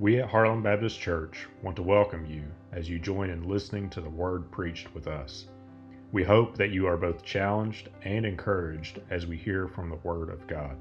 [0.00, 4.00] We at Harlan Baptist Church want to welcome you as you join in listening to
[4.00, 5.46] the Word preached with us.
[6.10, 10.30] We hope that you are both challenged and encouraged as we hear from the Word
[10.30, 10.76] of God.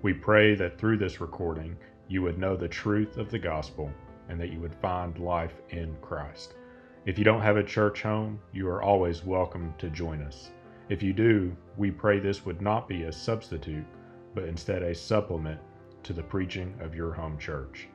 [0.00, 1.76] We pray that through this recording,
[2.08, 3.92] you would know the truth of the gospel
[4.30, 6.54] and that you would find life in Christ.
[7.04, 10.52] If you don't have a church home, you are always welcome to join us.
[10.88, 13.84] If you do, we pray this would not be a substitute,
[14.34, 15.60] but instead a supplement
[16.02, 17.88] to the preaching of your home church.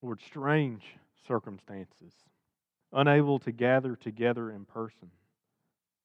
[0.00, 0.82] Lord, strange
[1.26, 2.12] circumstances,
[2.92, 5.10] unable to gather together in person,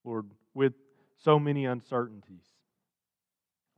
[0.03, 0.73] Lord, with
[1.23, 2.50] so many uncertainties.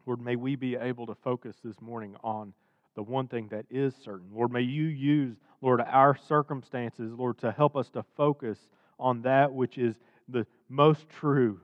[0.05, 2.53] Lord, may we be able to focus this morning on
[2.95, 4.27] the one thing that is certain.
[4.33, 8.59] Lord, may you use, Lord, our circumstances, Lord, to help us to focus
[8.99, 9.95] on that which is
[10.27, 11.59] the most true,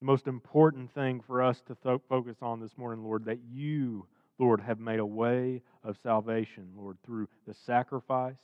[0.00, 4.06] the most important thing for us to th- focus on this morning, Lord, that you,
[4.38, 8.34] Lord, have made a way of salvation, Lord, through the sacrifice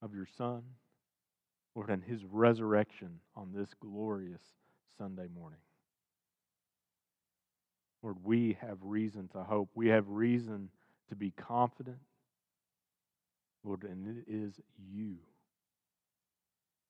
[0.00, 0.62] of your Son,
[1.74, 4.42] Lord, and his resurrection on this glorious
[4.96, 5.58] Sunday morning.
[8.02, 9.70] Lord, we have reason to hope.
[9.74, 10.70] We have reason
[11.08, 11.98] to be confident.
[13.64, 14.54] Lord, and it is
[14.92, 15.16] you.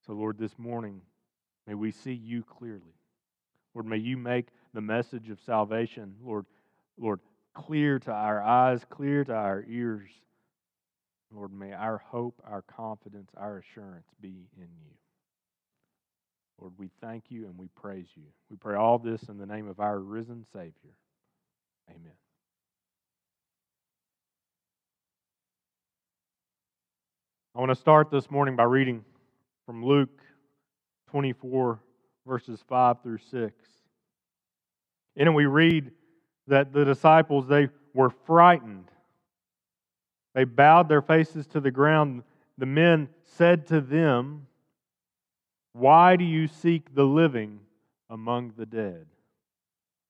[0.07, 1.01] So, Lord, this morning,
[1.67, 2.95] may we see you clearly.
[3.75, 6.47] Lord, may you make the message of salvation, Lord,
[6.99, 7.21] Lord,
[7.55, 10.11] clear to our eyes, clear to our ears.
[11.31, 14.98] Lord, may our hope, our confidence, our assurance be in you.
[16.61, 18.25] Lord, we thank you and we praise you.
[18.51, 20.73] We pray all this in the name of our risen Savior.
[21.89, 22.13] Amen.
[27.55, 29.05] I want to start this morning by reading
[29.67, 30.21] from Luke
[31.11, 31.81] 24,
[32.27, 33.53] verses 5 through 6.
[35.17, 35.91] In it, we read
[36.47, 38.91] that the disciples, they were frightened.
[40.35, 42.23] They bowed their faces to the ground.
[42.59, 44.47] The men said to them,
[45.73, 47.61] why do you seek the living
[48.11, 49.07] among the dead?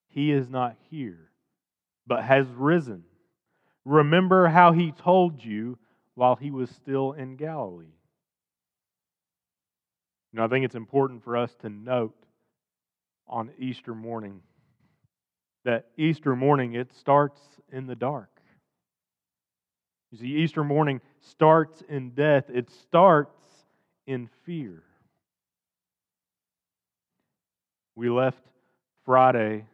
[0.07, 1.29] He is not here,
[2.07, 3.03] but has risen.
[3.85, 5.77] Remember how he told you
[6.15, 7.93] while he was still in Galilee.
[10.33, 12.15] Know, I think it's important for us to note
[13.27, 14.41] on Easter morning
[15.65, 17.41] that Easter morning it starts
[17.71, 18.29] in the dark.
[20.11, 23.41] You see, Easter morning starts in death, it starts
[24.07, 24.83] in fear.
[27.99, 28.41] We left
[29.03, 29.65] Friday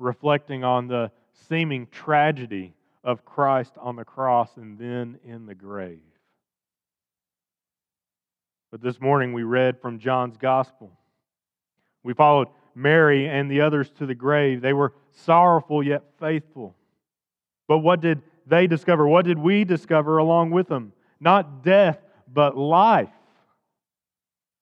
[0.00, 1.12] reflecting on the
[1.48, 2.74] seeming tragedy
[3.04, 6.02] of Christ on the cross and then in the grave.
[8.72, 10.90] But this morning we read from John's Gospel.
[12.02, 14.60] We followed Mary and the others to the grave.
[14.60, 16.74] They were sorrowful yet faithful.
[17.68, 19.06] But what did they discover?
[19.06, 20.92] What did we discover along with them?
[21.20, 23.10] Not death, but life.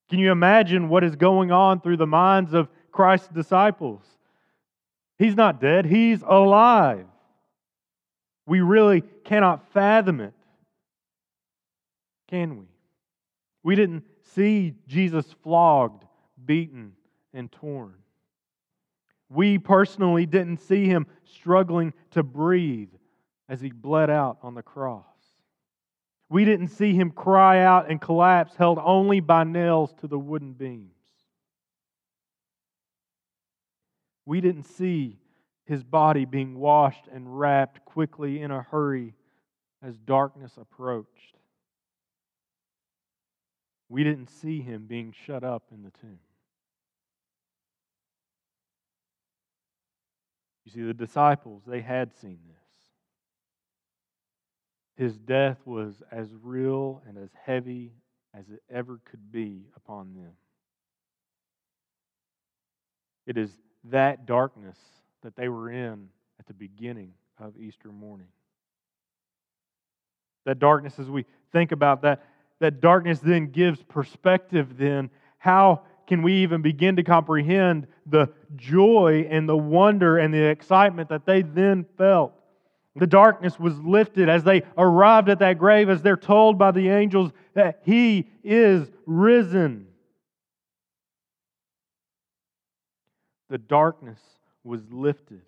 [0.07, 4.01] Can you imagine what is going on through the minds of Christ's disciples.
[5.17, 7.05] He's not dead, he's alive.
[8.47, 10.33] We really cannot fathom it,
[12.27, 12.65] can we?
[13.63, 14.03] We didn't
[14.33, 16.05] see Jesus flogged,
[16.43, 16.93] beaten,
[17.33, 17.93] and torn.
[19.29, 22.89] We personally didn't see him struggling to breathe
[23.47, 25.05] as he bled out on the cross.
[26.29, 30.53] We didn't see him cry out and collapse, held only by nails to the wooden
[30.53, 30.90] beams.
[34.25, 35.19] We didn't see
[35.65, 39.13] his body being washed and wrapped quickly in a hurry
[39.81, 41.37] as darkness approached.
[43.89, 46.19] We didn't see him being shut up in the tomb.
[50.65, 52.57] You see, the disciples, they had seen this.
[54.95, 57.93] His death was as real and as heavy
[58.33, 60.33] as it ever could be upon them.
[63.25, 63.51] It is
[63.85, 64.77] that darkness
[65.23, 68.27] that they were in at the beginning of Easter morning.
[70.45, 72.23] That darkness, as we think about that,
[72.59, 75.09] that darkness then gives perspective, then.
[75.37, 81.09] How can we even begin to comprehend the joy and the wonder and the excitement
[81.09, 82.33] that they then felt?
[82.95, 86.89] The darkness was lifted as they arrived at that grave, as they're told by the
[86.89, 89.87] angels that He is risen.
[93.51, 94.21] The darkness
[94.63, 95.41] was lifted.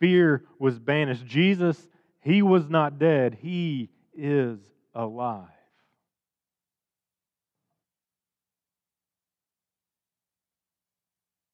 [0.00, 1.24] Fear was banished.
[1.24, 1.88] Jesus,
[2.20, 4.58] He was not dead, He is
[4.94, 5.48] alive.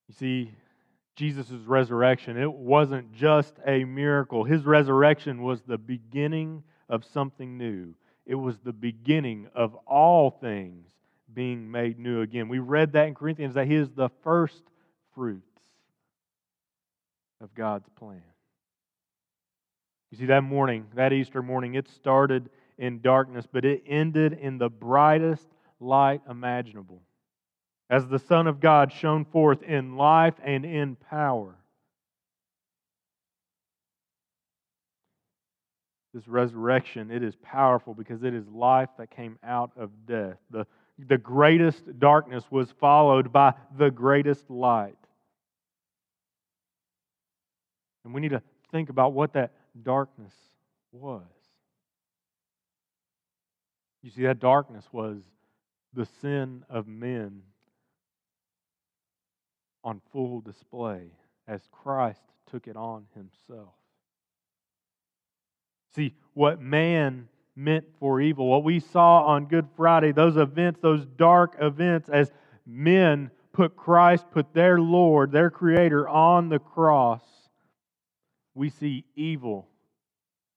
[0.09, 0.51] You see,
[1.15, 4.43] Jesus' resurrection, it wasn't just a miracle.
[4.43, 7.95] His resurrection was the beginning of something new.
[8.27, 10.89] It was the beginning of all things
[11.33, 12.49] being made new again.
[12.49, 14.65] We read that in Corinthians that He is the first
[15.19, 15.61] fruits
[17.41, 18.23] of God's plan.
[20.13, 22.49] You see, that morning, that Easter morning, it started
[22.79, 25.49] in darkness, but it ended in the brightest
[25.81, 27.03] light imaginable
[27.91, 31.57] as the Son of God shone forth in life and in power.
[36.15, 40.37] This resurrection, it is powerful because it is life that came out of death.
[40.53, 40.65] The,
[41.09, 44.95] the greatest darkness was followed by the greatest light.
[48.05, 49.53] And we need to think about what that
[49.83, 50.35] darkness
[50.93, 51.23] was.
[54.03, 55.19] You see, that darkness was
[55.93, 57.43] the sin of men
[59.83, 61.11] on full display
[61.47, 63.75] as Christ took it on himself.
[65.95, 71.05] See, what man meant for evil, what we saw on Good Friday, those events, those
[71.05, 72.31] dark events, as
[72.67, 77.23] men put Christ, put their Lord, their Creator on the cross,
[78.59, 79.69] we see evil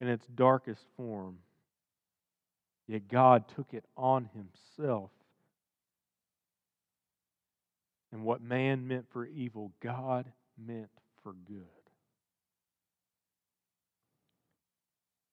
[0.01, 1.37] in its darkest form.
[2.87, 5.11] Yet God took it on himself
[8.11, 10.25] and what man meant for evil, God
[10.57, 10.89] meant
[11.23, 11.61] for good.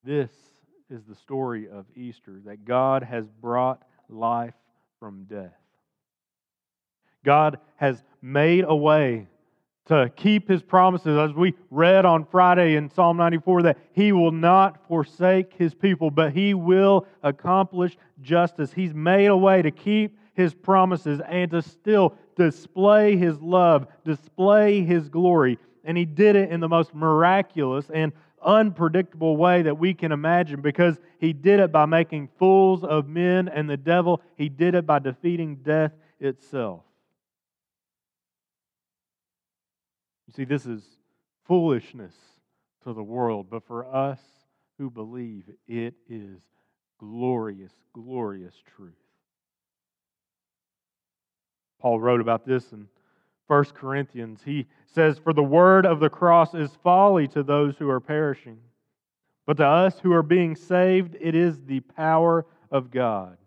[0.04, 0.30] This
[0.90, 4.54] is the story of Easter that God has brought life
[5.00, 5.56] from death.
[7.24, 9.26] God has made a way
[9.88, 14.30] to keep his promises, as we read on Friday in Psalm 94, that he will
[14.30, 18.72] not forsake his people, but he will accomplish justice.
[18.72, 24.82] He's made a way to keep his promises and to still display his love, display
[24.84, 25.58] his glory.
[25.84, 28.12] And he did it in the most miraculous and
[28.44, 33.48] unpredictable way that we can imagine because he did it by making fools of men
[33.48, 34.20] and the devil.
[34.36, 36.82] He did it by defeating death itself.
[40.28, 40.82] You see, this is
[41.46, 42.14] foolishness
[42.84, 44.20] to the world, but for us
[44.76, 46.38] who believe, it is
[46.98, 48.92] glorious, glorious truth.
[51.80, 52.88] Paul wrote about this in
[53.46, 54.40] 1 Corinthians.
[54.44, 58.58] He says, For the word of the cross is folly to those who are perishing,
[59.46, 63.38] but to us who are being saved, it is the power of God.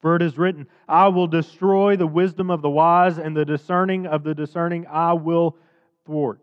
[0.00, 4.06] For it is written, I will destroy the wisdom of the wise, and the discerning
[4.06, 5.56] of the discerning I will
[6.06, 6.40] thwart.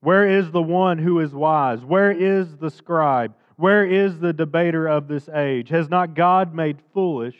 [0.00, 1.84] Where is the one who is wise?
[1.84, 3.34] Where is the scribe?
[3.56, 5.68] Where is the debater of this age?
[5.70, 7.36] Has not God made foolish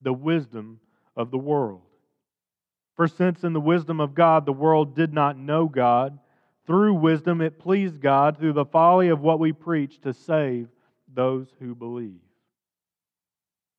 [0.00, 0.80] the wisdom
[1.16, 1.82] of the world?
[2.96, 6.18] For since in the wisdom of God the world did not know God,
[6.66, 10.68] through wisdom it pleased God through the folly of what we preach to save
[11.12, 12.20] those who believe.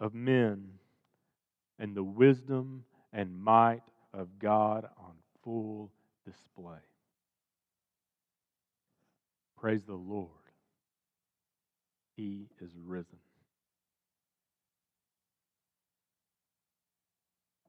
[0.00, 0.64] of men
[1.78, 5.12] and the wisdom and might of God on
[5.42, 5.90] full
[6.24, 6.78] display.
[9.56, 10.28] Praise the Lord.
[12.16, 13.18] He is risen.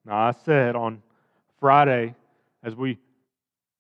[0.06, 1.02] Now, I said on
[1.60, 2.16] Friday,
[2.64, 2.98] as we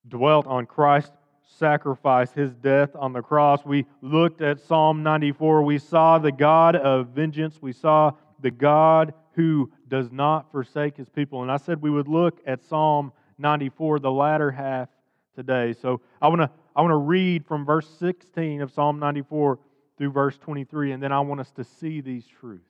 [0.08, 1.12] dwelt on Christ's
[1.58, 5.64] sacrifice, his death on the cross, we looked at Psalm 94.
[5.64, 7.62] We saw the God of vengeance.
[7.62, 11.42] We saw the God who does not forsake his people.
[11.42, 14.90] And I said we would look at Psalm 94, the latter half
[15.36, 15.74] today.
[15.82, 19.60] So I want to I want to read from verse 16 of Psalm 94
[19.98, 22.64] through verse 23, and then I want us to see these truths.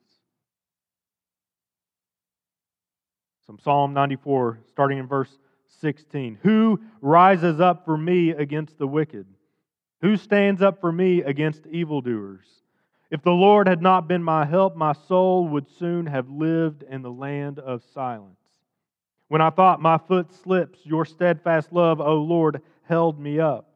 [3.46, 5.38] From Psalm 94, starting in verse
[5.80, 6.38] 16.
[6.42, 9.26] Who rises up for me against the wicked?
[10.02, 12.46] Who stands up for me against evildoers?
[13.10, 17.02] If the Lord had not been my help, my soul would soon have lived in
[17.02, 18.38] the land of silence.
[19.28, 23.66] When I thought my foot slips, your steadfast love, O Lord, held me up.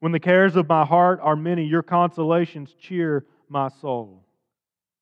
[0.00, 4.24] When the cares of my heart are many, your consolations cheer my soul.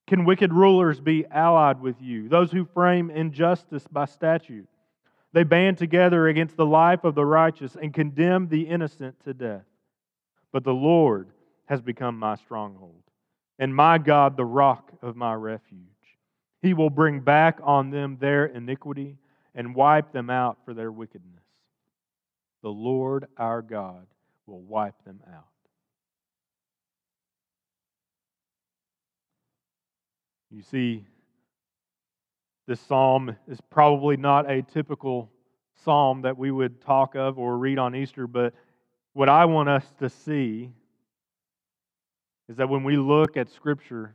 [0.06, 4.68] Can wicked rulers be allied with you, those who frame injustice by statute?
[5.32, 9.64] They band together against the life of the righteous and condemn the innocent to death.
[10.52, 11.28] But the Lord
[11.66, 13.02] has become my stronghold,
[13.58, 15.80] and my God, the rock of my refuge.
[16.62, 19.18] He will bring back on them their iniquity
[19.54, 21.44] and wipe them out for their wickedness.
[22.62, 24.06] The Lord our God
[24.46, 25.44] will wipe them out.
[30.50, 31.04] You see,
[32.66, 35.30] this psalm is probably not a typical
[35.84, 38.54] psalm that we would talk of or read on Easter, but
[39.12, 40.72] what I want us to see
[42.48, 44.14] is that when we look at Scripture,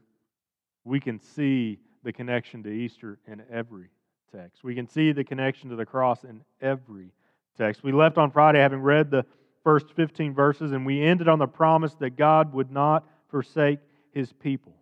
[0.84, 3.90] we can see the connection to Easter in every
[4.32, 4.64] text.
[4.64, 7.12] We can see the connection to the cross in every
[7.58, 7.84] text.
[7.84, 9.26] We left on Friday having read the
[9.64, 13.80] first 15 verses, and we ended on the promise that God would not forsake
[14.12, 14.74] his people.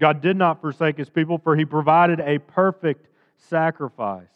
[0.00, 4.26] God did not forsake his people, for he provided a perfect sacrifice.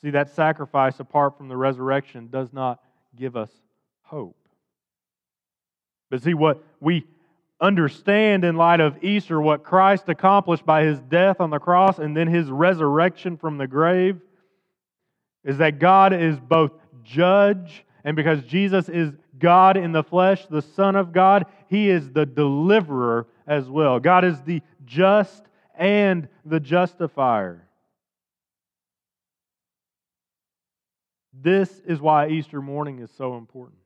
[0.00, 2.80] See, that sacrifice apart from the resurrection does not
[3.16, 3.50] give us
[4.02, 4.36] hope.
[6.12, 7.06] But see, what we
[7.58, 12.14] understand in light of Easter, what Christ accomplished by his death on the cross and
[12.14, 14.20] then his resurrection from the grave,
[15.42, 20.60] is that God is both judge, and because Jesus is God in the flesh, the
[20.60, 23.98] Son of God, he is the deliverer as well.
[23.98, 25.42] God is the just
[25.74, 27.66] and the justifier.
[31.32, 33.81] This is why Easter morning is so important.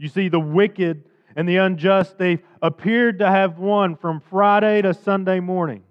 [0.00, 1.04] You see, the wicked
[1.36, 5.82] and the unjust, they appeared to have won from Friday to Sunday morning.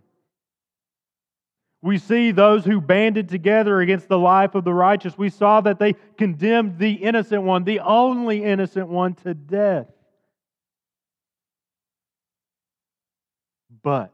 [1.84, 5.16] We see those who banded together against the life of the righteous.
[5.16, 9.86] We saw that they condemned the innocent one, the only innocent one, to death.
[13.84, 14.12] But,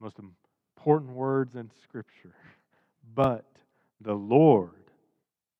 [0.00, 0.20] most
[0.76, 2.34] important words in Scripture,
[3.14, 3.44] but
[4.00, 4.77] the Lord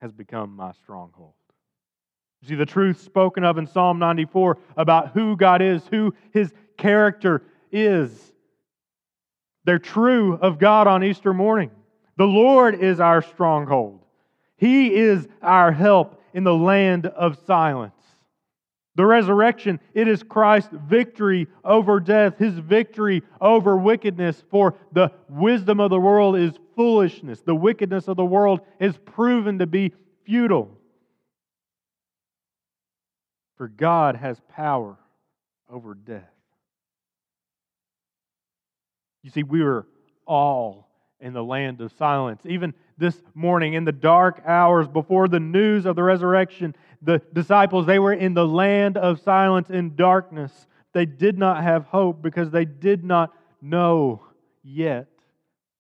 [0.01, 1.33] has become my stronghold.
[2.41, 6.53] You see, the truth spoken of in Psalm 94 about who God is, who his
[6.77, 8.11] character is.
[9.65, 11.71] They're true of God on Easter morning.
[12.17, 14.05] The Lord is our stronghold.
[14.57, 17.98] He is our help in the land of silence.
[18.99, 24.43] The resurrection, it is Christ's victory over death, his victory over wickedness.
[24.51, 27.41] For the wisdom of the world is foolishness.
[27.41, 29.93] The wickedness of the world is proven to be
[30.25, 30.77] futile.
[33.57, 34.99] For God has power
[35.71, 36.35] over death.
[39.23, 39.87] You see, we were
[40.27, 40.89] all
[41.21, 42.43] in the land of silence.
[42.45, 47.87] Even this morning, in the dark hours before the news of the resurrection, the disciples,
[47.87, 50.67] they were in the land of silence in darkness.
[50.93, 54.25] They did not have hope because they did not know
[54.63, 55.09] yet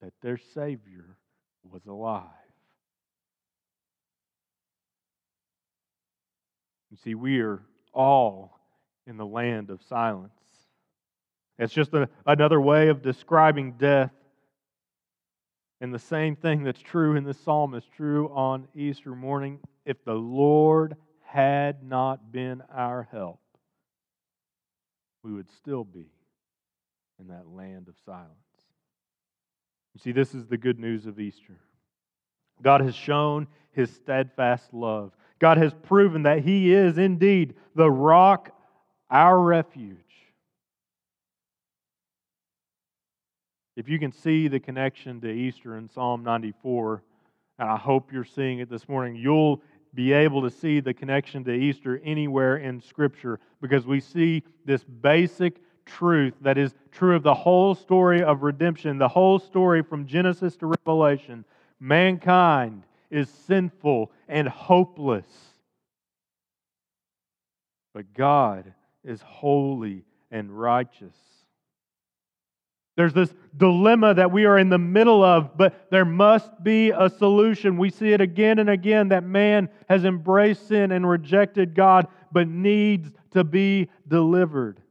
[0.00, 1.16] that their Savior
[1.64, 2.24] was alive.
[6.90, 8.58] You see, we are all
[9.06, 10.32] in the land of silence.
[11.58, 14.12] It's just a, another way of describing death.
[15.80, 19.60] And the same thing that's true in this psalm is true on Easter morning.
[19.84, 23.40] If the Lord had not been our help,
[25.22, 26.10] we would still be
[27.20, 28.32] in that land of silence.
[29.94, 31.58] You see, this is the good news of Easter.
[32.62, 35.12] God has shown his steadfast love.
[35.38, 38.50] God has proven that he is indeed the rock,
[39.10, 39.96] our refuge.
[43.78, 47.00] If you can see the connection to Easter in Psalm 94,
[47.60, 49.62] and I hope you're seeing it this morning, you'll
[49.94, 54.82] be able to see the connection to Easter anywhere in Scripture because we see this
[54.82, 60.06] basic truth that is true of the whole story of redemption, the whole story from
[60.06, 61.44] Genesis to Revelation.
[61.78, 65.30] Mankind is sinful and hopeless.
[67.94, 71.14] But God is holy and righteous.
[72.98, 77.08] There's this dilemma that we are in the middle of, but there must be a
[77.08, 77.78] solution.
[77.78, 82.48] We see it again and again that man has embraced sin and rejected God, but
[82.48, 84.82] needs to be delivered.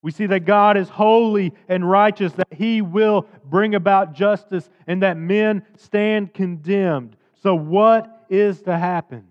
[0.00, 5.02] We see that God is holy and righteous, that He will bring about justice, and
[5.02, 7.18] that men stand condemned.
[7.42, 9.26] So, what is to happen?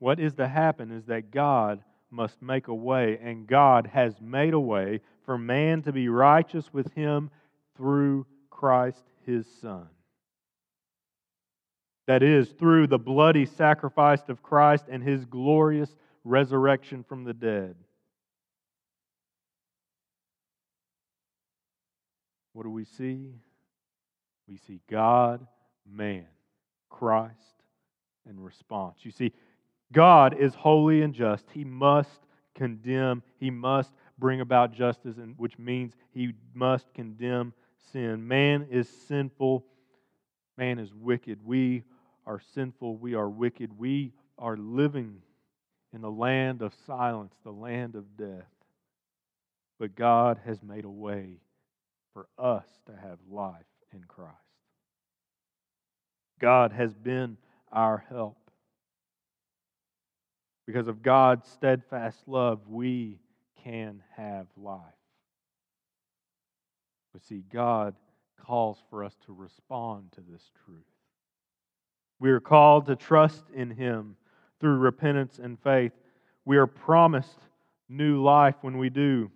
[0.00, 4.54] What is to happen is that God must make a way, and God has made
[4.54, 7.30] a way for man to be righteous with him
[7.76, 9.86] through Christ his Son.
[12.06, 17.74] That is, through the bloody sacrifice of Christ and his glorious resurrection from the dead.
[22.54, 23.34] What do we see?
[24.48, 25.46] We see God,
[25.86, 26.26] man,
[26.88, 27.34] Christ,
[28.26, 28.98] and response.
[29.02, 29.32] You see,
[29.92, 31.44] God is holy and just.
[31.52, 32.20] He must
[32.54, 37.52] condemn, he must bring about justice, which means he must condemn
[37.92, 38.26] sin.
[38.26, 39.64] Man is sinful,
[40.56, 41.38] man is wicked.
[41.44, 41.84] We
[42.26, 43.78] are sinful, we are wicked.
[43.78, 45.22] We are living
[45.94, 48.44] in the land of silence, the land of death.
[49.78, 51.40] But God has made a way
[52.12, 54.34] for us to have life in Christ.
[56.40, 57.36] God has been
[57.72, 58.36] our help.
[60.68, 63.16] Because of God's steadfast love, we
[63.64, 64.82] can have life.
[67.10, 67.94] But see, God
[68.44, 70.84] calls for us to respond to this truth.
[72.20, 74.16] We are called to trust in Him
[74.60, 75.92] through repentance and faith.
[76.44, 77.38] We are promised
[77.88, 79.30] new life when we do.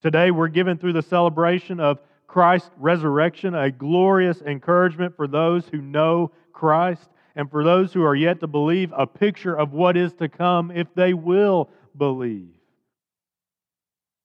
[0.00, 5.82] Today, we're given through the celebration of Christ's resurrection a glorious encouragement for those who
[5.82, 10.12] know Christ and for those who are yet to believe, a picture of what is
[10.14, 12.54] to come if they will believe.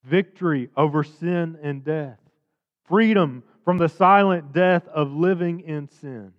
[0.03, 2.19] Victory over sin and death,
[2.87, 6.31] freedom from the silent death of living in sin.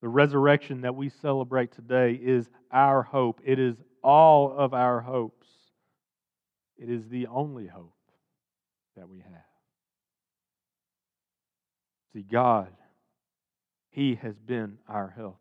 [0.00, 3.40] The resurrection that we celebrate today is our hope.
[3.44, 5.48] It is all of our hopes.
[6.78, 7.92] It is the only hope
[8.96, 9.47] that we have.
[12.22, 12.68] God,
[13.90, 15.38] He has been our help.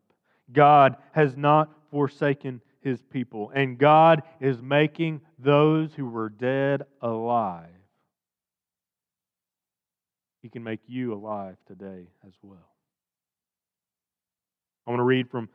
[0.52, 7.70] God has not forsaken His people, and God is making those who were dead alive.
[10.42, 12.70] He can make you alive today as well.
[14.86, 15.50] I want to read from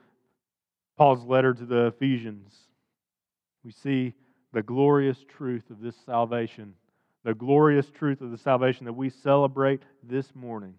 [0.99, 2.55] Paul's letter to the Ephesians.
[3.65, 4.13] We see
[4.53, 6.75] the glorious truth of this salvation,
[7.25, 10.75] the glorious truth of the salvation that we celebrate this morning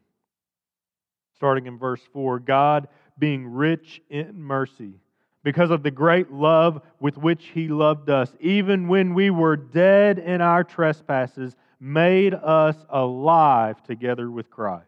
[1.36, 4.96] starting in verse 4 God being rich in mercy,
[5.43, 10.17] because of the great love with which He loved us, even when we were dead
[10.17, 14.88] in our trespasses, made us alive together with Christ.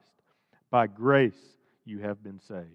[0.71, 1.37] By grace
[1.83, 2.69] you have been saved.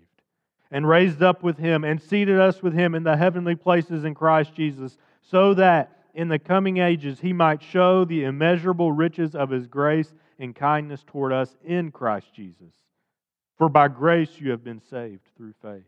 [0.71, 4.15] And raised up with Him, and seated us with Him in the heavenly places in
[4.15, 9.51] Christ Jesus, so that in the coming ages He might show the immeasurable riches of
[9.51, 12.73] His grace and kindness toward us in Christ Jesus.
[13.61, 15.85] For by grace you have been saved through faith.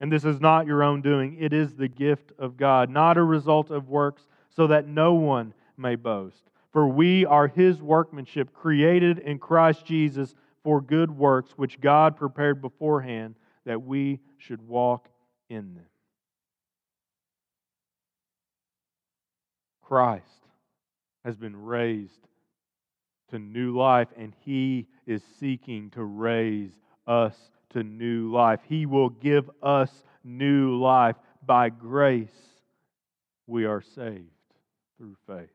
[0.00, 3.22] And this is not your own doing, it is the gift of God, not a
[3.22, 6.44] result of works, so that no one may boast.
[6.72, 12.62] For we are his workmanship, created in Christ Jesus for good works, which God prepared
[12.62, 13.34] beforehand
[13.66, 15.10] that we should walk
[15.50, 15.84] in them.
[19.82, 20.24] Christ
[21.22, 22.28] has been raised
[23.28, 26.72] to new life, and he is seeking to raise
[27.06, 27.34] us
[27.70, 28.60] to new life.
[28.68, 31.16] He will give us new life.
[31.44, 32.28] By grace,
[33.46, 34.30] we are saved
[34.96, 35.48] through faith.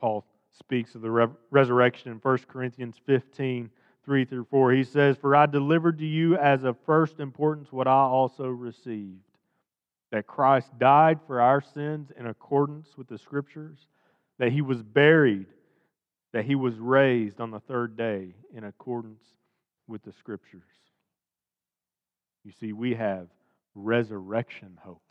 [0.00, 0.26] Paul
[0.58, 3.70] speaks of the re- resurrection in 1 Corinthians 15
[4.04, 4.72] 3 through 4.
[4.72, 9.18] He says, For I delivered to you as of first importance what I also received
[10.12, 13.78] that Christ died for our sins in accordance with the Scriptures,
[14.38, 15.46] that he was buried,
[16.32, 19.22] that he was raised on the third day in accordance
[19.86, 20.62] with the Scriptures.
[22.44, 23.28] You see, we have
[23.74, 25.02] resurrection hope.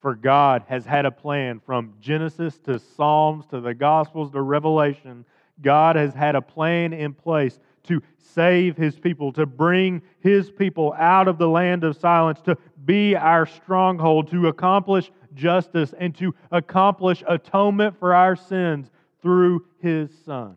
[0.00, 5.24] For God has had a plan from Genesis to Psalms to the Gospels to Revelation.
[5.60, 10.94] God has had a plan in place to save his people, to bring his people
[10.98, 16.34] out of the land of silence, to be our stronghold, to accomplish justice, and to
[16.50, 18.90] accomplish atonement for our sins
[19.22, 20.56] through his Son.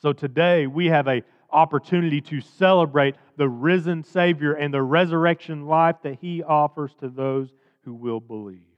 [0.00, 5.96] So today we have a opportunity to celebrate the risen Savior and the resurrection life
[6.02, 7.48] that he offers to those
[7.84, 8.68] who will believe.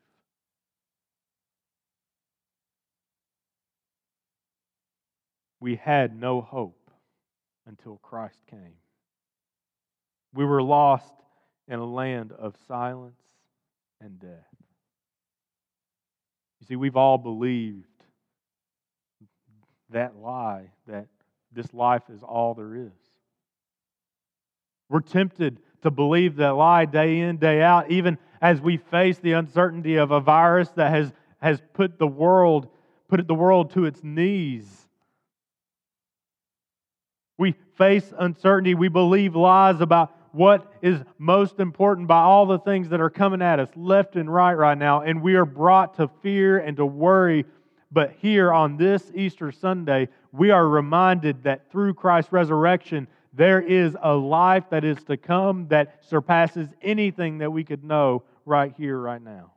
[5.60, 6.90] we had no hope
[7.66, 8.78] until Christ came.
[10.32, 11.12] We were lost
[11.68, 13.20] in a land of silence
[14.00, 14.59] and death.
[16.60, 17.86] You see, we've all believed
[19.90, 21.06] that lie that
[21.52, 22.92] this life is all there is.
[24.88, 29.32] We're tempted to believe that lie day in, day out, even as we face the
[29.32, 32.68] uncertainty of a virus that has, has put the world,
[33.08, 34.66] put the world to its knees.
[37.38, 38.74] We face uncertainty.
[38.74, 43.42] We believe lies about what is most important by all the things that are coming
[43.42, 45.02] at us left and right right now.
[45.02, 47.44] And we are brought to fear and to worry.
[47.90, 53.96] But here on this Easter Sunday, we are reminded that through Christ's resurrection, there is
[54.00, 58.98] a life that is to come that surpasses anything that we could know right here,
[58.98, 59.52] right now.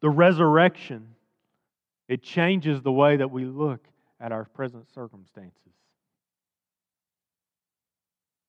[0.00, 1.08] The resurrection,
[2.08, 3.86] it changes the way that we look
[4.20, 5.72] at our present circumstances.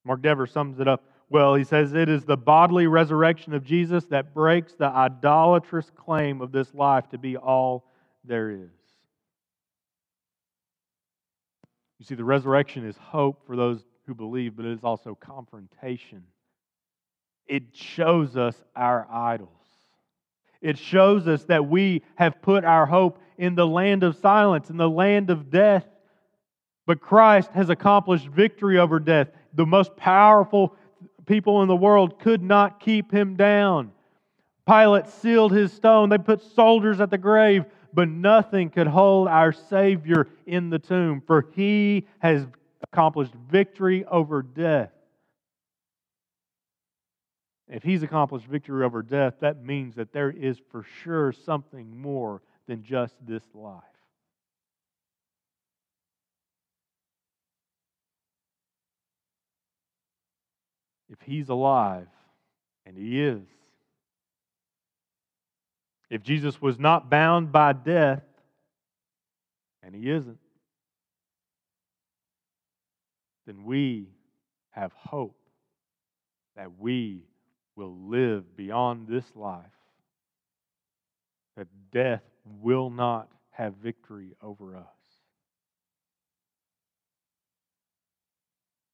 [0.07, 1.53] Mark Dever sums it up well.
[1.53, 6.53] He says, It is the bodily resurrection of Jesus that breaks the idolatrous claim of
[6.53, 7.91] this life to be all
[8.23, 8.69] there is.
[11.99, 16.23] You see, the resurrection is hope for those who believe, but it is also confrontation.
[17.45, 19.49] It shows us our idols.
[20.61, 24.77] It shows us that we have put our hope in the land of silence, in
[24.77, 25.85] the land of death.
[26.85, 30.75] But Christ has accomplished victory over death the most powerful
[31.25, 33.91] people in the world could not keep him down.
[34.65, 36.09] Pilate sealed his stone.
[36.09, 41.21] They put soldiers at the grave, but nothing could hold our Savior in the tomb,
[41.25, 42.45] for he has
[42.81, 44.91] accomplished victory over death.
[47.67, 52.41] If he's accomplished victory over death, that means that there is for sure something more
[52.67, 53.83] than just this life.
[61.19, 62.07] If he's alive,
[62.85, 63.41] and he is,
[66.09, 68.23] if Jesus was not bound by death,
[69.83, 70.39] and he isn't,
[73.45, 74.07] then we
[74.71, 75.37] have hope
[76.55, 77.23] that we
[77.75, 79.63] will live beyond this life,
[81.55, 82.23] that death
[82.61, 84.83] will not have victory over us.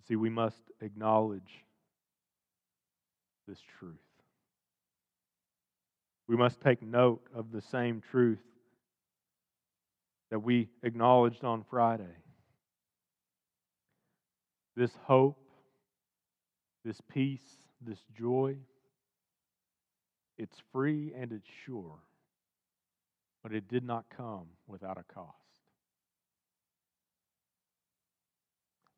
[0.07, 1.63] See, we must acknowledge
[3.47, 3.93] this truth.
[6.27, 8.43] We must take note of the same truth
[10.31, 12.15] that we acknowledged on Friday.
[14.75, 15.37] This hope,
[16.83, 17.43] this peace,
[17.85, 18.55] this joy,
[20.37, 21.99] it's free and it's sure,
[23.43, 25.37] but it did not come without a cost.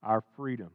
[0.01, 0.71] Our freedom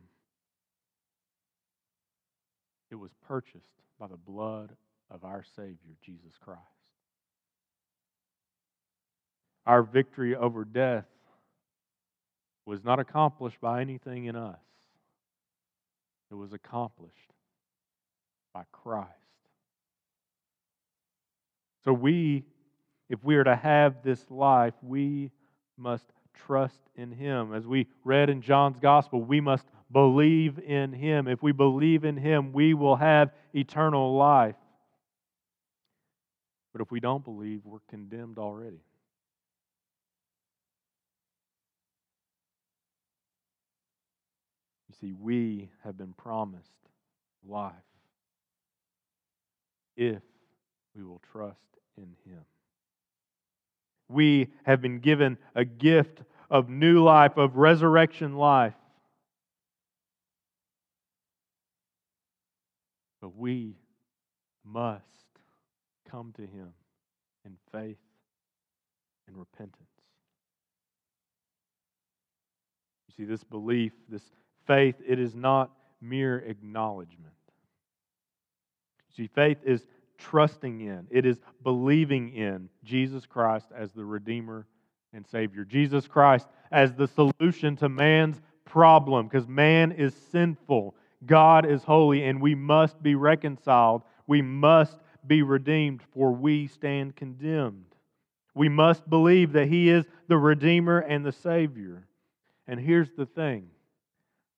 [2.90, 4.70] it was purchased by the blood
[5.10, 6.60] of our Savior, Jesus Christ.
[9.66, 11.06] Our victory over death
[12.66, 14.58] was not accomplished by anything in us,
[16.30, 17.14] it was accomplished
[18.54, 19.08] by Christ.
[21.84, 22.44] So, we,
[23.08, 25.30] if we are to have this life, we
[25.78, 27.54] must trust in Him.
[27.54, 31.26] As we read in John's Gospel, we must believe in Him.
[31.28, 34.56] If we believe in Him, we will have eternal life.
[36.72, 38.80] But if we don't believe, we're condemned already.
[44.88, 46.70] You see, we have been promised
[47.46, 47.72] life
[49.96, 50.22] if
[50.94, 51.58] we will trust
[51.96, 52.40] in Him.
[54.08, 58.74] We have been given a gift of new life, of resurrection life.
[63.20, 63.76] But we
[64.64, 65.04] must
[66.10, 66.72] come to Him
[67.44, 67.98] in faith
[69.26, 69.76] and repentance.
[73.08, 74.22] You see, this belief, this
[74.66, 77.34] faith, it is not mere acknowledgement.
[79.10, 79.84] You See, faith is
[80.18, 84.66] trusting in, it is believing in Jesus Christ as the Redeemer
[85.12, 85.64] and Savior.
[85.64, 90.94] Jesus Christ as the solution to man's problem, because man is sinful,
[91.26, 94.02] God is holy, and we must be reconciled.
[94.26, 97.84] We must be redeemed, for we stand condemned.
[98.54, 102.06] We must believe that He is the Redeemer and the Savior.
[102.66, 103.68] And here's the thing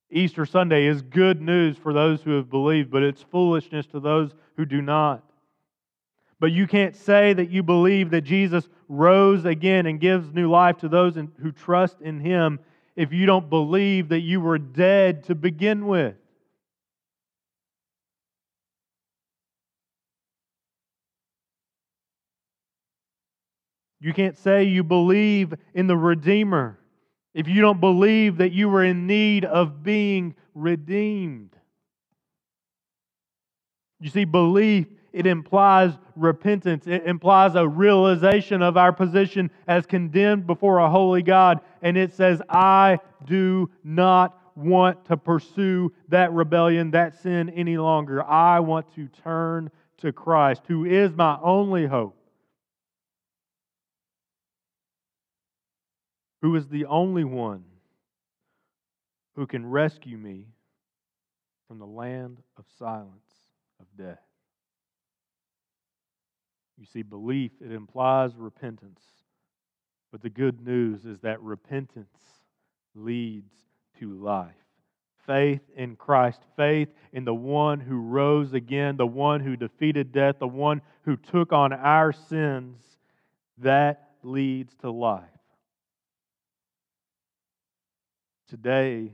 [0.09, 4.33] Easter Sunday is good news for those who have believed, but it's foolishness to those
[4.55, 5.23] who do not.
[6.39, 10.77] But you can't say that you believe that Jesus rose again and gives new life
[10.79, 12.59] to those who trust in Him
[12.95, 16.15] if you don't believe that you were dead to begin with.
[24.03, 26.77] You can't say you believe in the Redeemer
[27.33, 31.55] if you don't believe that you were in need of being redeemed.
[34.01, 36.85] You see, belief, it implies repentance.
[36.85, 41.61] It implies a realization of our position as condemned before a holy God.
[41.81, 48.21] And it says, I do not want to pursue that rebellion, that sin any longer.
[48.21, 52.17] I want to turn to Christ, who is my only hope.
[56.43, 57.63] Who is the only one
[59.37, 60.45] who can rescue me
[61.69, 63.31] from the land of silence
[63.79, 64.19] of death.
[66.77, 68.99] You see, belief, it implies repentance.
[70.11, 72.19] But the good news is that repentance
[72.93, 73.53] leads
[74.01, 74.51] to life.
[75.25, 80.39] Faith in Christ, faith in the one who rose again, the one who defeated death,
[80.39, 82.81] the one who took on our sins,
[83.59, 85.23] that leads to life.
[88.53, 89.11] Today,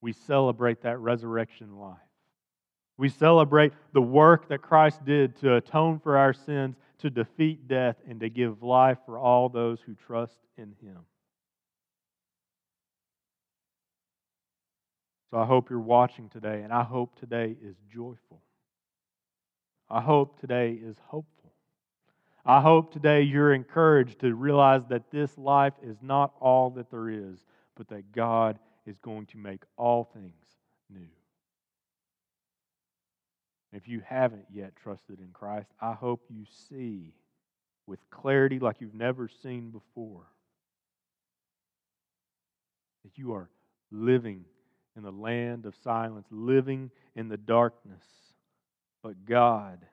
[0.00, 1.98] we celebrate that resurrection life.
[2.96, 7.94] We celebrate the work that Christ did to atone for our sins, to defeat death,
[8.08, 10.98] and to give life for all those who trust in Him.
[15.30, 18.42] So I hope you're watching today, and I hope today is joyful.
[19.88, 21.52] I hope today is hopeful.
[22.44, 27.08] I hope today you're encouraged to realize that this life is not all that there
[27.08, 27.38] is,
[27.76, 30.46] but that God is going to make all things
[30.90, 31.08] new.
[33.72, 37.12] If you haven't yet trusted in Christ, I hope you see
[37.86, 40.26] with clarity like you've never seen before
[43.04, 43.50] that you are
[43.90, 44.44] living
[44.96, 48.02] in the land of silence, living in the darkness.
[49.02, 49.84] But God,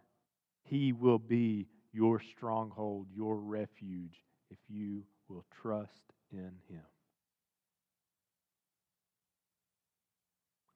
[0.64, 6.82] He will be your stronghold, your refuge, if you will trust in Him.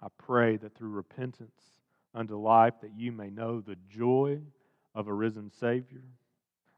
[0.02, 1.62] I pray that through repentance
[2.14, 4.40] unto life that you may know the joy
[4.94, 6.04] of a risen Savior,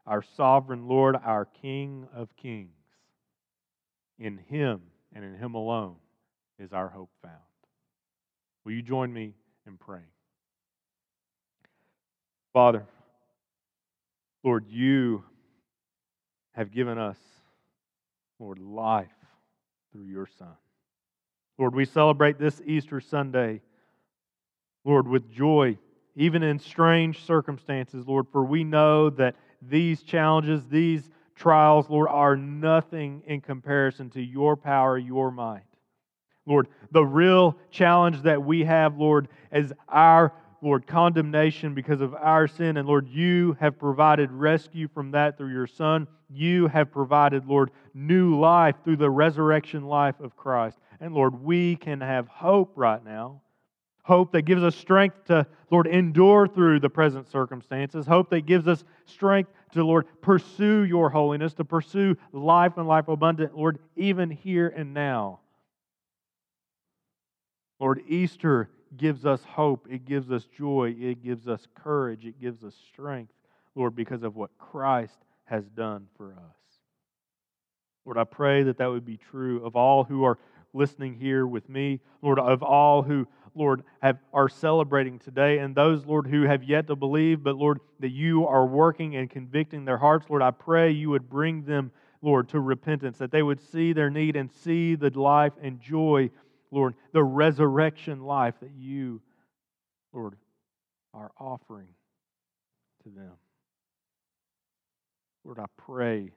[0.06, 2.70] our sovereign Lord, our King of kings.
[4.18, 4.82] In Him
[5.14, 5.96] and in Him alone
[6.58, 7.34] is our hope found.
[8.64, 9.34] Will you join me
[9.66, 10.04] in praying?
[12.52, 12.84] Father,
[14.42, 15.24] Lord, you
[16.52, 17.18] have given us,
[18.38, 19.08] Lord, life
[19.92, 20.56] through your Son.
[21.60, 23.60] Lord, we celebrate this Easter Sunday,
[24.82, 25.76] Lord, with joy,
[26.16, 32.34] even in strange circumstances, Lord, for we know that these challenges, these trials, Lord, are
[32.34, 35.66] nothing in comparison to your power, your might.
[36.46, 42.46] Lord, the real challenge that we have, Lord, is our Lord, condemnation because of our
[42.46, 42.76] sin.
[42.76, 46.06] And Lord, you have provided rescue from that through your Son.
[46.28, 50.78] You have provided, Lord, new life through the resurrection life of Christ.
[51.00, 53.40] And Lord, we can have hope right now.
[54.02, 58.06] Hope that gives us strength to, Lord, endure through the present circumstances.
[58.06, 63.08] Hope that gives us strength to, Lord, pursue your holiness, to pursue life and life
[63.08, 65.40] abundant, Lord, even here and now.
[67.78, 72.64] Lord, Easter gives us hope, it gives us joy, it gives us courage, it gives
[72.64, 73.32] us strength,
[73.74, 76.56] Lord, because of what Christ has done for us.
[78.04, 80.38] Lord, I pray that that would be true of all who are
[80.72, 86.04] listening here with me, Lord, of all who, Lord, have, are celebrating today, and those,
[86.06, 89.98] Lord, who have yet to believe, but Lord, that you are working and convicting their
[89.98, 90.26] hearts.
[90.28, 91.90] Lord, I pray you would bring them,
[92.22, 96.30] Lord, to repentance, that they would see their need and see the life and joy,
[96.70, 99.20] Lord, the resurrection life that you,
[100.12, 100.36] Lord,
[101.12, 101.88] are offering
[103.02, 103.32] to them.
[105.44, 106.30] Lord, I pray,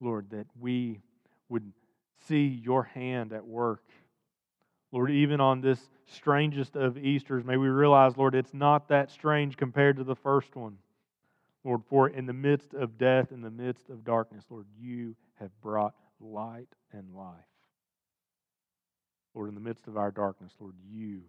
[0.00, 1.00] Lord, that we
[1.48, 1.72] would
[2.28, 3.82] see your hand at work.
[4.92, 9.56] Lord, even on this strangest of Easters, may we realize, Lord, it's not that strange
[9.56, 10.78] compared to the first one.
[11.64, 15.50] Lord, for in the midst of death, in the midst of darkness, Lord, you have
[15.60, 17.34] brought light and life.
[19.38, 21.20] Lord, in the midst of our darkness, Lord, you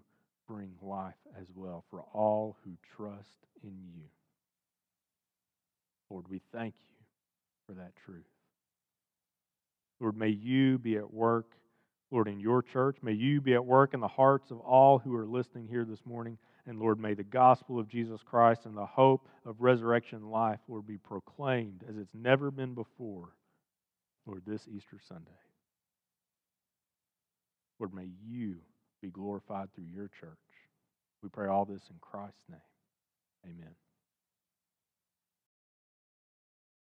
[0.48, 4.02] bring life as well for all who trust in you.
[6.10, 7.06] Lord, we thank you
[7.67, 8.26] for that truth.
[10.00, 11.52] Lord, may you be at work,
[12.10, 12.98] Lord, in your church.
[13.04, 16.04] May you be at work in the hearts of all who are listening here this
[16.04, 16.39] morning.
[16.65, 20.88] And Lord, may the gospel of Jesus Christ and the hope of resurrection life, Lord,
[20.88, 23.36] be proclaimed as it's never been before,
[24.26, 25.30] Lord, this Easter Sunday.
[27.80, 28.58] Lord, may you
[29.02, 30.38] be glorified through your church.
[31.24, 32.60] We pray all this in Christ's name.
[33.46, 33.76] Amen.